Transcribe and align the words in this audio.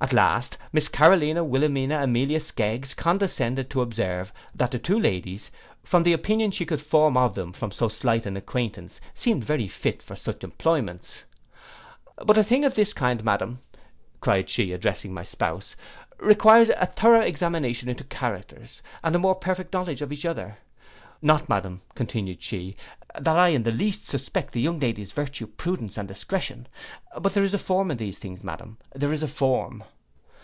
At 0.00 0.12
last, 0.12 0.58
Miss 0.72 0.86
Carolina 0.88 1.42
Wilelmina 1.42 2.00
Amelia 2.04 2.38
Skeggs 2.38 2.94
condescended 2.94 3.68
to 3.70 3.82
observe, 3.82 4.32
that 4.54 4.70
the 4.70 4.80
young 4.88 5.02
ladies, 5.02 5.50
from 5.82 6.04
the 6.04 6.12
opinion 6.12 6.52
she 6.52 6.64
could 6.64 6.80
form 6.80 7.16
of 7.16 7.34
them 7.34 7.52
from 7.52 7.72
so 7.72 7.88
slight 7.88 8.24
an 8.24 8.36
acquaintance, 8.36 9.00
seemed 9.12 9.42
very 9.42 9.66
fit 9.66 10.00
for 10.00 10.14
such 10.14 10.44
employments: 10.44 11.24
'But 12.24 12.38
a 12.38 12.44
thing 12.44 12.64
of 12.64 12.76
this 12.76 12.92
kind, 12.92 13.24
Madam,' 13.24 13.58
cried 14.20 14.48
she, 14.48 14.72
addressing 14.72 15.12
my 15.12 15.24
spouse, 15.24 15.74
requires 16.18 16.70
a 16.70 16.86
thorough 16.86 17.22
examination 17.22 17.88
into 17.88 18.04
characters, 18.04 18.82
and 19.02 19.16
a 19.16 19.18
more 19.18 19.34
perfect 19.34 19.72
knowledge 19.72 20.00
of 20.00 20.12
each 20.12 20.24
other. 20.24 20.58
Not, 21.20 21.48
Madam,' 21.48 21.82
continued 21.96 22.40
she, 22.40 22.76
'that 23.18 23.36
I 23.36 23.48
in 23.48 23.64
the 23.64 23.72
least 23.72 24.04
suspect 24.06 24.52
the 24.52 24.60
young 24.60 24.78
ladies 24.78 25.10
virtue, 25.10 25.48
prudence 25.48 25.98
and 25.98 26.06
discretion; 26.06 26.68
but 27.20 27.34
there 27.34 27.42
is 27.42 27.54
a 27.54 27.58
form 27.58 27.90
in 27.90 27.96
these 27.96 28.18
things, 28.18 28.44
Madam, 28.44 28.78
there 28.94 29.12
is 29.12 29.24
a 29.24 29.28
form. 29.28 29.82